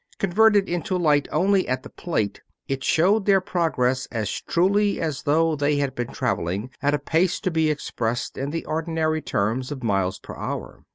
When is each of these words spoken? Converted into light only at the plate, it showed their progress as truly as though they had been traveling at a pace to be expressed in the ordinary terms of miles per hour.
Converted 0.17 0.67
into 0.67 0.97
light 0.97 1.27
only 1.31 1.67
at 1.67 1.83
the 1.83 1.89
plate, 1.91 2.41
it 2.67 2.83
showed 2.83 3.27
their 3.27 3.39
progress 3.39 4.07
as 4.11 4.31
truly 4.31 4.99
as 4.99 5.21
though 5.21 5.55
they 5.55 5.75
had 5.75 5.93
been 5.93 6.11
traveling 6.11 6.71
at 6.81 6.95
a 6.95 6.97
pace 6.97 7.39
to 7.41 7.51
be 7.51 7.69
expressed 7.69 8.35
in 8.35 8.49
the 8.49 8.65
ordinary 8.65 9.21
terms 9.21 9.71
of 9.71 9.83
miles 9.83 10.17
per 10.17 10.35
hour. 10.35 10.85